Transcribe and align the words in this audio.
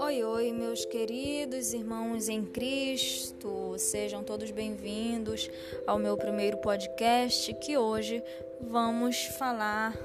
Oi, 0.00 0.24
oi, 0.24 0.52
meus 0.52 0.84
queridos 0.84 1.72
irmãos 1.72 2.28
em 2.28 2.44
Cristo, 2.44 3.76
sejam 3.78 4.24
todos 4.24 4.50
bem-vindos 4.50 5.48
ao 5.86 6.00
meu 6.00 6.16
primeiro 6.16 6.56
podcast 6.56 7.54
que 7.54 7.78
hoje 7.78 8.24
vamos 8.60 9.26
falar, 9.38 9.96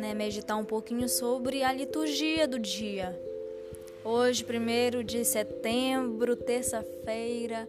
né, 0.00 0.14
meditar 0.14 0.56
um 0.56 0.64
pouquinho 0.64 1.10
sobre 1.10 1.62
a 1.62 1.70
liturgia 1.70 2.48
do 2.48 2.58
dia. 2.58 3.20
Hoje, 4.02 4.42
primeiro 4.42 5.04
de 5.04 5.26
setembro, 5.26 6.36
terça-feira, 6.36 7.68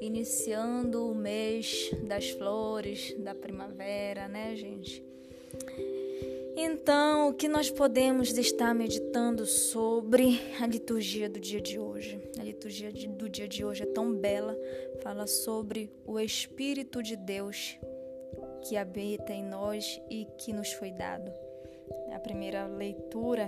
iniciando 0.00 1.10
o 1.10 1.14
mês 1.14 1.90
das 2.04 2.30
flores, 2.30 3.14
da 3.18 3.34
primavera, 3.34 4.26
né, 4.26 4.56
gente? 4.56 5.11
Então, 6.54 7.30
o 7.30 7.34
que 7.34 7.48
nós 7.48 7.70
podemos 7.70 8.36
estar 8.36 8.74
meditando 8.74 9.46
sobre 9.46 10.40
a 10.60 10.66
liturgia 10.66 11.28
do 11.28 11.40
dia 11.40 11.60
de 11.60 11.78
hoje? 11.78 12.20
A 12.38 12.42
liturgia 12.42 12.92
do 12.92 13.28
dia 13.28 13.48
de 13.48 13.64
hoje 13.64 13.82
é 13.82 13.86
tão 13.86 14.14
bela, 14.14 14.56
fala 15.00 15.26
sobre 15.26 15.90
o 16.06 16.20
Espírito 16.20 17.02
de 17.02 17.16
Deus 17.16 17.78
que 18.62 18.76
habita 18.76 19.32
em 19.32 19.44
nós 19.44 20.00
e 20.10 20.26
que 20.38 20.52
nos 20.52 20.72
foi 20.72 20.90
dado. 20.90 21.32
A 22.14 22.18
primeira 22.18 22.66
leitura 22.66 23.46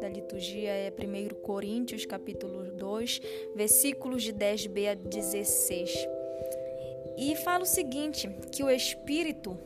da 0.00 0.08
liturgia 0.08 0.70
é 0.70 0.90
1 0.90 1.42
Coríntios, 1.42 2.04
capítulo 2.04 2.70
2, 2.72 3.20
versículos 3.54 4.22
de 4.22 4.32
10b 4.32 4.90
a 4.90 4.94
16. 4.94 6.08
E 7.16 7.36
fala 7.36 7.64
o 7.64 7.66
seguinte, 7.66 8.28
que 8.50 8.62
o 8.62 8.70
Espírito 8.70 9.58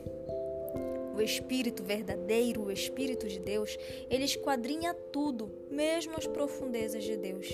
o 1.17 1.21
Espírito 1.21 1.83
verdadeiro, 1.83 2.65
o 2.65 2.71
Espírito 2.71 3.27
de 3.27 3.39
Deus, 3.39 3.77
ele 4.09 4.23
esquadrinha 4.23 4.93
tudo, 4.93 5.51
mesmo 5.69 6.15
as 6.15 6.27
profundezas 6.27 7.03
de 7.03 7.17
Deus. 7.17 7.47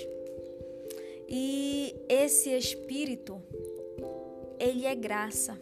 E 1.28 1.94
esse 2.08 2.50
Espírito, 2.50 3.42
ele 4.58 4.84
é 4.84 4.94
graça. 4.94 5.58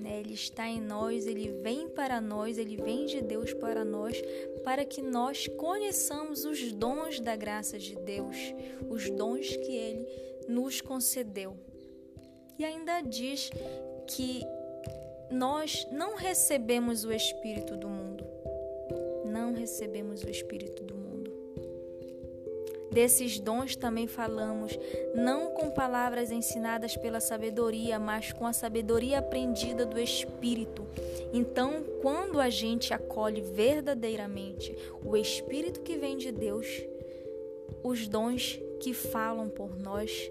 Né? 0.00 0.20
Ele 0.20 0.34
está 0.34 0.68
em 0.68 0.80
nós, 0.80 1.26
ele 1.26 1.48
vem 1.62 1.88
para 1.88 2.20
nós, 2.20 2.58
ele 2.58 2.76
vem 2.76 3.06
de 3.06 3.22
Deus 3.22 3.54
para 3.54 3.84
nós, 3.84 4.20
para 4.64 4.84
que 4.84 5.00
nós 5.00 5.46
conheçamos 5.46 6.44
os 6.44 6.72
dons 6.72 7.20
da 7.20 7.36
graça 7.36 7.78
de 7.78 7.94
Deus, 7.96 8.36
os 8.90 9.08
dons 9.10 9.56
que 9.56 9.72
ele 9.72 10.06
nos 10.48 10.80
concedeu. 10.80 11.56
E 12.58 12.64
ainda 12.64 13.00
diz 13.00 13.50
que 14.06 14.42
nós 15.30 15.86
não 15.90 16.16
recebemos 16.16 17.04
o 17.04 17.12
Espírito 17.12 17.76
do 17.76 17.88
mundo. 17.88 18.24
Não 19.24 19.52
recebemos 19.52 20.22
o 20.22 20.30
Espírito 20.30 20.82
do 20.84 20.94
mundo. 20.94 21.06
Desses 22.90 23.38
dons 23.38 23.76
também 23.76 24.06
falamos, 24.06 24.78
não 25.14 25.50
com 25.50 25.70
palavras 25.70 26.30
ensinadas 26.30 26.96
pela 26.96 27.20
sabedoria, 27.20 27.98
mas 27.98 28.32
com 28.32 28.46
a 28.46 28.52
sabedoria 28.52 29.18
aprendida 29.18 29.84
do 29.84 30.00
Espírito. 30.00 30.86
Então, 31.32 31.84
quando 32.00 32.40
a 32.40 32.48
gente 32.48 32.94
acolhe 32.94 33.42
verdadeiramente 33.42 34.74
o 35.04 35.16
Espírito 35.16 35.80
que 35.80 35.96
vem 35.96 36.16
de 36.16 36.32
Deus, 36.32 36.66
os 37.82 38.08
dons 38.08 38.58
que 38.80 38.94
falam 38.94 39.48
por 39.48 39.76
nós, 39.78 40.30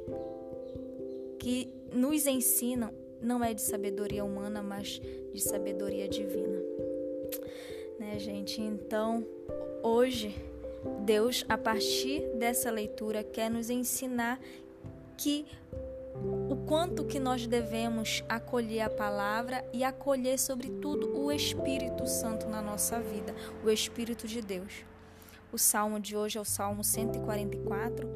que 1.37 1.71
nos 1.93 2.25
ensinam, 2.25 2.91
não 3.21 3.43
é 3.43 3.53
de 3.53 3.61
sabedoria 3.61 4.23
humana, 4.23 4.61
mas 4.61 5.01
de 5.33 5.41
sabedoria 5.41 6.07
divina. 6.07 6.61
Né, 7.99 8.19
gente? 8.19 8.61
Então, 8.61 9.25
hoje, 9.81 10.35
Deus, 11.05 11.45
a 11.47 11.57
partir 11.57 12.27
dessa 12.37 12.69
leitura, 12.69 13.23
quer 13.23 13.49
nos 13.49 13.69
ensinar 13.69 14.39
que 15.17 15.45
o 16.49 16.55
quanto 16.65 17.05
que 17.05 17.19
nós 17.19 17.45
devemos 17.45 18.23
acolher 18.29 18.81
a 18.81 18.89
palavra 18.89 19.65
e 19.73 19.83
acolher, 19.83 20.39
sobretudo, 20.39 21.17
o 21.17 21.31
Espírito 21.31 22.07
Santo 22.07 22.47
na 22.47 22.61
nossa 22.61 22.99
vida, 22.99 23.35
o 23.63 23.69
Espírito 23.69 24.27
de 24.27 24.41
Deus. 24.41 24.85
O 25.51 25.57
salmo 25.57 25.99
de 25.99 26.17
hoje 26.17 26.37
é 26.37 26.41
o 26.41 26.45
Salmo 26.45 26.83
144 26.83 28.09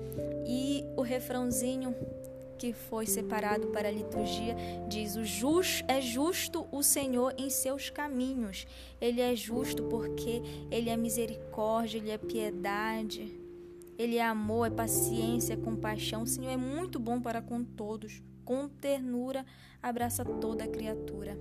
e 0.46 0.86
o 0.96 1.02
refrãozinho 1.02 1.96
que 2.60 2.74
foi 2.74 3.06
separado 3.06 3.68
para 3.68 3.88
a 3.88 3.92
liturgia, 3.92 4.54
diz: 4.90 5.16
o 5.16 5.24
just, 5.24 5.84
é 5.88 6.02
justo 6.02 6.68
o 6.72 6.84
Senhor 6.84 7.34
em 7.38 7.50
seus 7.50 7.90
caminhos. 7.90 8.68
Ele 9.00 9.22
é 9.22 9.34
justo 9.34 9.84
porque 9.84 10.44
ele 10.70 10.90
é 10.90 10.98
misericórdia, 10.98 11.98
ele 11.98 12.12
é 12.12 12.18
piedade, 12.18 13.40
ele 13.98 14.18
é 14.18 14.26
amor, 14.26 14.68
é 14.68 14.70
paciência, 14.70 15.54
é 15.54 15.58
compaixão. 15.58 16.24
O 16.24 16.28
Senhor 16.28 16.52
é 16.52 16.58
muito 16.58 17.00
bom 17.00 17.22
para 17.22 17.42
com 17.42 17.64
todos. 17.64 18.22
Com 18.44 18.68
ternura 18.68 19.46
abraça 19.82 20.26
toda 20.26 20.66
a 20.66 20.68
criatura. 20.68 21.40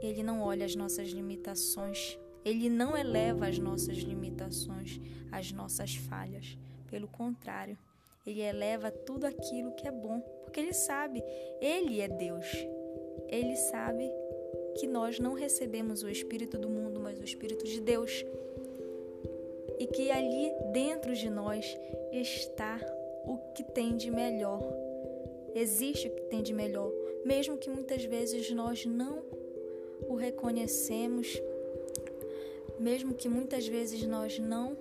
Ele 0.00 0.22
não 0.22 0.40
olha 0.40 0.64
as 0.64 0.76
nossas 0.76 1.08
limitações. 1.08 2.16
Ele 2.44 2.70
não 2.70 2.96
eleva 2.96 3.48
as 3.48 3.58
nossas 3.58 3.96
limitações, 3.96 5.00
as 5.32 5.50
nossas 5.50 5.96
falhas. 5.96 6.56
Pelo 6.88 7.08
contrário, 7.08 7.76
ele 8.26 8.42
eleva 8.42 8.90
tudo 8.90 9.24
aquilo 9.24 9.72
que 9.72 9.86
é 9.86 9.90
bom, 9.90 10.20
porque 10.42 10.58
ele 10.58 10.72
sabe, 10.72 11.22
ele 11.60 12.00
é 12.00 12.08
Deus. 12.08 12.46
Ele 13.28 13.56
sabe 13.56 14.10
que 14.76 14.86
nós 14.86 15.18
não 15.18 15.32
recebemos 15.32 16.02
o 16.02 16.08
espírito 16.08 16.58
do 16.58 16.68
mundo, 16.68 17.00
mas 17.00 17.18
o 17.18 17.24
espírito 17.24 17.64
de 17.64 17.80
Deus. 17.80 18.24
E 19.78 19.86
que 19.86 20.10
ali 20.10 20.52
dentro 20.72 21.14
de 21.14 21.30
nós 21.30 21.78
está 22.12 22.78
o 23.24 23.36
que 23.54 23.62
tem 23.62 23.96
de 23.96 24.10
melhor. 24.10 24.62
Existe 25.54 26.08
o 26.08 26.10
que 26.10 26.22
tem 26.24 26.42
de 26.42 26.52
melhor, 26.52 26.92
mesmo 27.24 27.56
que 27.56 27.70
muitas 27.70 28.04
vezes 28.04 28.50
nós 28.50 28.84
não 28.84 29.24
o 30.08 30.14
reconhecemos, 30.14 31.40
mesmo 32.78 33.14
que 33.14 33.28
muitas 33.28 33.66
vezes 33.66 34.06
nós 34.06 34.38
não 34.38 34.76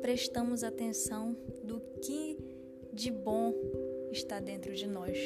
prestamos 0.00 0.64
atenção 0.64 1.36
do 1.62 1.80
que 2.00 2.38
de 3.00 3.10
bom 3.10 3.54
está 4.12 4.38
dentro 4.38 4.74
de 4.74 4.86
nós. 4.86 5.16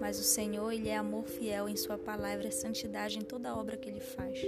Mas 0.00 0.18
o 0.18 0.22
Senhor, 0.22 0.72
Ele 0.72 0.88
é 0.88 0.96
amor 0.96 1.28
fiel 1.28 1.68
em 1.68 1.76
Sua 1.76 1.98
palavra, 1.98 2.50
santidade 2.50 3.18
em 3.18 3.22
toda 3.22 3.54
obra 3.54 3.76
que 3.76 3.90
Ele 3.90 4.00
faz. 4.00 4.40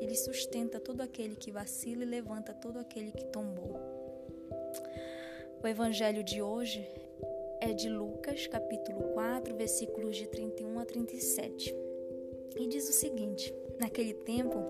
Ele 0.00 0.14
sustenta 0.14 0.80
todo 0.80 1.02
aquele 1.02 1.36
que 1.36 1.52
vacila 1.52 2.02
e 2.02 2.06
levanta 2.06 2.54
todo 2.54 2.78
aquele 2.78 3.12
que 3.12 3.26
tombou. 3.26 3.78
O 5.62 5.66
evangelho 5.66 6.24
de 6.24 6.40
hoje 6.40 6.88
é 7.60 7.74
de 7.74 7.90
Lucas, 7.90 8.46
capítulo 8.46 9.02
4, 9.12 9.54
versículos 9.54 10.16
de 10.16 10.26
31 10.28 10.78
a 10.78 10.86
37. 10.86 11.74
E 12.56 12.66
diz 12.66 12.88
o 12.88 12.92
seguinte: 12.92 13.54
Naquele 13.78 14.12
tempo, 14.12 14.62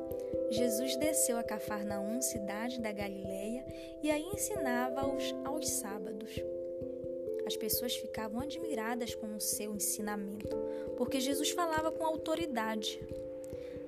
Jesus 0.51 0.97
desceu 0.97 1.37
a 1.39 1.43
Cafarnaum, 1.43 2.21
cidade 2.21 2.81
da 2.81 2.93
Galileia, 2.93 3.65
e 4.03 4.11
aí 4.11 4.25
ensinava 4.33 5.01
aos, 5.01 5.35
aos 5.45 5.69
sábados. 5.69 6.31
As 7.47 7.57
pessoas 7.57 7.97
ficavam 7.97 8.41
admiradas 8.41 9.15
com 9.15 9.35
o 9.35 9.41
seu 9.41 9.75
ensinamento, 9.75 10.57
porque 10.97 11.19
Jesus 11.19 11.51
falava 11.51 11.91
com 11.91 12.05
autoridade. 12.05 13.01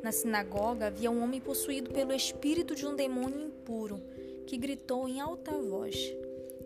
Na 0.02 0.10
sinagoga 0.10 0.88
havia 0.88 1.10
um 1.10 1.22
homem 1.22 1.40
possuído 1.40 1.90
pelo 1.90 2.12
espírito 2.12 2.74
de 2.74 2.84
um 2.86 2.96
demônio 2.96 3.40
impuro, 3.40 4.02
que 4.46 4.56
gritou 4.56 5.08
em 5.08 5.20
alta 5.20 5.52
voz: 5.52 5.96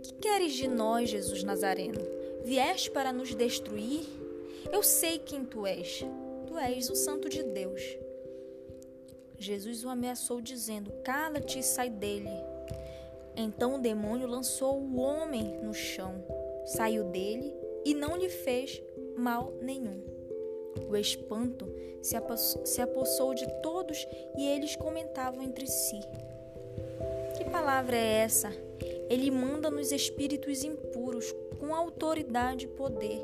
Que 0.02 0.14
queres 0.14 0.54
de 0.54 0.66
nós, 0.66 1.10
Jesus 1.10 1.44
Nazareno? 1.44 2.00
Vieste 2.42 2.90
para 2.90 3.12
nos 3.12 3.34
destruir? 3.34 4.06
Eu 4.72 4.82
sei 4.82 5.18
quem 5.18 5.44
tu 5.44 5.66
és. 5.66 6.04
Tu 6.56 6.60
és 6.60 6.88
o 6.88 6.96
Santo 6.96 7.28
de 7.28 7.42
Deus. 7.42 7.82
Jesus 9.38 9.84
o 9.84 9.90
ameaçou, 9.90 10.40
dizendo: 10.40 10.90
Cala-te 11.04 11.58
e 11.58 11.62
sai 11.62 11.90
dele. 11.90 12.30
Então 13.36 13.74
o 13.74 13.78
demônio 13.78 14.26
lançou 14.26 14.80
o 14.80 14.96
homem 14.98 15.60
no 15.62 15.74
chão, 15.74 16.24
saiu 16.64 17.04
dele 17.10 17.54
e 17.84 17.92
não 17.92 18.16
lhe 18.16 18.30
fez 18.30 18.82
mal 19.18 19.52
nenhum. 19.60 20.02
O 20.88 20.96
espanto 20.96 21.70
se 22.00 22.80
apossou 22.80 23.34
de 23.34 23.46
todos 23.60 24.08
e 24.38 24.48
eles 24.48 24.74
comentavam 24.76 25.42
entre 25.42 25.66
si: 25.66 26.00
Que 27.36 27.44
palavra 27.50 27.98
é 27.98 28.20
essa? 28.20 28.50
Ele 29.10 29.30
manda 29.30 29.70
nos 29.70 29.92
espíritos 29.92 30.64
impuros 30.64 31.34
com 31.60 31.74
autoridade 31.74 32.64
e 32.64 32.68
poder, 32.68 33.20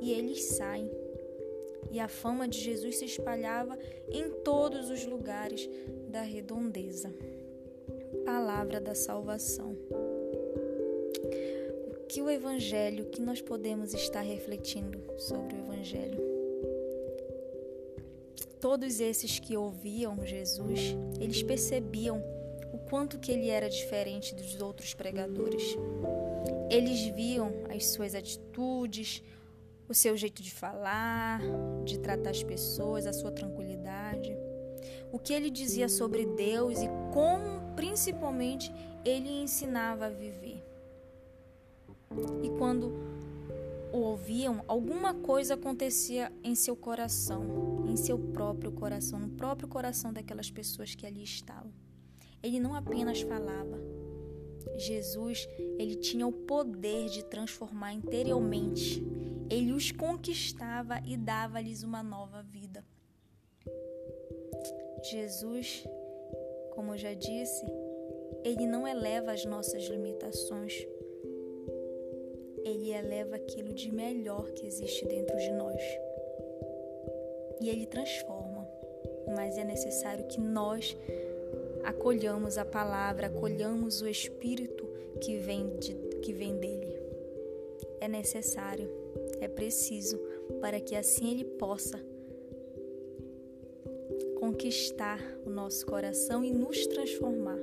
e 0.00 0.12
eles 0.12 0.44
saem 0.50 0.88
e 1.90 2.00
a 2.00 2.08
fama 2.08 2.48
de 2.48 2.60
Jesus 2.60 2.96
se 2.96 3.04
espalhava 3.04 3.78
em 4.08 4.30
todos 4.42 4.90
os 4.90 5.04
lugares 5.04 5.68
da 6.08 6.22
redondeza. 6.22 7.14
Palavra 8.24 8.80
da 8.80 8.94
salvação. 8.94 9.76
O 11.90 12.06
que 12.08 12.22
o 12.22 12.30
Evangelho, 12.30 13.06
que 13.06 13.20
nós 13.20 13.40
podemos 13.40 13.94
estar 13.94 14.22
refletindo 14.22 15.00
sobre 15.18 15.54
o 15.56 15.58
Evangelho? 15.58 16.36
todos 18.66 18.98
esses 18.98 19.38
que 19.38 19.56
ouviam 19.56 20.26
Jesus, 20.26 20.96
eles 21.20 21.40
percebiam 21.40 22.20
o 22.72 22.78
quanto 22.78 23.16
que 23.16 23.30
ele 23.30 23.48
era 23.48 23.70
diferente 23.70 24.34
dos 24.34 24.60
outros 24.60 24.92
pregadores. 24.92 25.76
Eles 26.68 27.00
viam 27.14 27.52
as 27.70 27.86
suas 27.86 28.12
atitudes, 28.12 29.22
o 29.88 29.94
seu 29.94 30.16
jeito 30.16 30.42
de 30.42 30.52
falar, 30.52 31.40
de 31.84 31.98
tratar 31.98 32.30
as 32.30 32.42
pessoas, 32.42 33.06
a 33.06 33.12
sua 33.12 33.30
tranquilidade, 33.30 34.36
o 35.12 35.18
que 35.18 35.32
ele 35.32 35.50
dizia 35.50 35.88
sobre 35.88 36.26
Deus 36.26 36.80
e 36.80 36.88
como, 37.12 37.74
principalmente, 37.74 38.72
ele 39.04 39.28
ensinava 39.28 40.06
a 40.06 40.10
viver. 40.10 40.62
E 42.42 42.50
quando 42.58 42.92
o 43.92 43.98
ouviam, 43.98 44.64
alguma 44.66 45.14
coisa 45.14 45.54
acontecia 45.54 46.32
em 46.42 46.54
seu 46.54 46.76
coração, 46.76 47.84
em 47.88 47.96
seu 47.96 48.18
próprio 48.18 48.72
coração, 48.72 49.18
no 49.18 49.28
próprio 49.28 49.68
coração 49.68 50.12
daquelas 50.12 50.50
pessoas 50.50 50.94
que 50.94 51.06
ali 51.06 51.22
estavam. 51.22 51.72
Ele 52.42 52.60
não 52.60 52.74
apenas 52.74 53.22
falava. 53.22 53.80
Jesus, 54.76 55.48
ele 55.78 55.94
tinha 55.96 56.26
o 56.26 56.32
poder 56.32 57.08
de 57.08 57.24
transformar 57.24 57.92
interiormente. 57.92 59.02
Ele 59.50 59.72
os 59.72 59.92
conquistava 59.92 61.00
e 61.06 61.16
dava-lhes 61.16 61.82
uma 61.82 62.02
nova 62.02 62.42
vida. 62.42 62.84
Jesus, 65.02 65.84
como 66.74 66.94
eu 66.94 66.98
já 66.98 67.14
disse, 67.14 67.64
ele 68.44 68.66
não 68.66 68.86
eleva 68.86 69.32
as 69.32 69.44
nossas 69.44 69.84
limitações. 69.84 70.86
Ele 72.64 72.92
eleva 72.92 73.36
aquilo 73.36 73.72
de 73.72 73.92
melhor 73.92 74.50
que 74.52 74.66
existe 74.66 75.06
dentro 75.06 75.36
de 75.36 75.52
nós. 75.52 75.82
E 77.60 77.68
ele 77.68 77.86
transforma. 77.86 78.68
Mas 79.34 79.56
é 79.56 79.64
necessário 79.64 80.26
que 80.26 80.40
nós 80.40 80.96
acolhamos 81.84 82.58
a 82.58 82.64
palavra, 82.64 83.28
acolhamos 83.28 84.02
o 84.02 84.08
Espírito 84.08 84.84
que 85.20 85.38
vem, 85.38 85.76
de, 85.78 85.94
que 86.20 86.32
vem 86.32 86.56
dele. 86.56 86.94
É 88.00 88.08
necessário, 88.08 88.88
é 89.40 89.48
preciso, 89.48 90.18
para 90.60 90.80
que 90.80 90.94
assim 90.94 91.30
ele 91.30 91.44
possa 91.44 92.00
conquistar 94.38 95.20
o 95.44 95.50
nosso 95.50 95.84
coração 95.86 96.44
e 96.44 96.50
nos 96.50 96.86
transformar. 96.86 97.58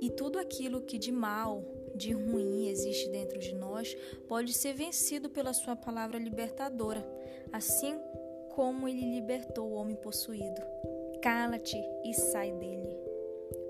E 0.00 0.10
tudo 0.10 0.38
aquilo 0.38 0.82
que 0.82 0.98
de 0.98 1.10
mal, 1.10 1.64
de 1.94 2.12
ruim 2.12 2.68
existe 2.68 3.08
dentro 3.08 3.38
de 3.38 3.54
nós 3.54 3.96
pode 4.26 4.52
ser 4.52 4.74
vencido 4.74 5.30
pela 5.30 5.52
Sua 5.52 5.76
palavra 5.76 6.18
libertadora, 6.18 7.06
assim 7.52 7.98
como 8.54 8.88
Ele 8.88 9.14
libertou 9.14 9.70
o 9.70 9.74
homem 9.74 9.96
possuído. 9.96 10.60
Cala-te 11.22 11.78
e 12.04 12.12
sai 12.12 12.52
dele. 12.52 12.96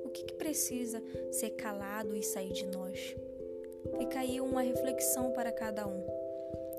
O 0.05 0.09
que, 0.09 0.25
que 0.25 0.35
precisa 0.35 1.03
ser 1.31 1.51
calado 1.51 2.17
e 2.17 2.23
sair 2.23 2.53
de 2.53 2.67
nós? 2.67 3.17
Fica 3.99 4.21
aí 4.21 4.41
uma 4.41 4.63
reflexão 4.63 5.31
para 5.33 5.53
cada 5.53 5.87
um. 5.87 6.05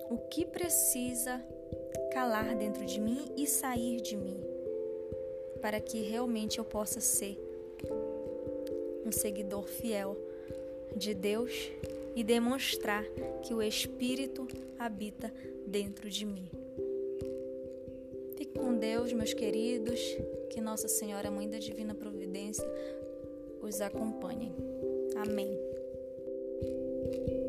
O 0.09 0.17
que 0.29 0.45
precisa 0.45 1.41
calar 2.11 2.55
dentro 2.55 2.85
de 2.85 2.99
mim 2.99 3.25
e 3.37 3.47
sair 3.47 4.01
de 4.01 4.15
mim? 4.15 4.39
Para 5.61 5.79
que 5.79 6.01
realmente 6.01 6.59
eu 6.59 6.65
possa 6.65 6.99
ser 6.99 7.37
um 9.05 9.11
seguidor 9.11 9.67
fiel 9.67 10.17
de 10.95 11.13
Deus 11.13 11.71
e 12.15 12.23
demonstrar 12.23 13.03
que 13.43 13.53
o 13.53 13.61
Espírito 13.61 14.47
habita 14.79 15.31
dentro 15.67 16.09
de 16.09 16.25
mim. 16.25 16.49
Fique 18.37 18.59
com 18.59 18.75
Deus, 18.77 19.11
meus 19.13 19.33
queridos, 19.33 19.99
que 20.49 20.61
Nossa 20.61 20.87
Senhora, 20.87 21.31
Mãe 21.31 21.49
da 21.49 21.59
Divina 21.59 21.93
Providência, 21.93 22.65
os 23.61 23.81
acompanhe. 23.81 24.53
Amém. 25.17 25.64
thank 27.05 27.27
you 27.29 27.44